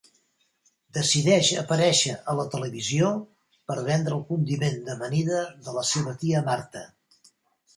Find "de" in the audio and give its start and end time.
5.69-5.77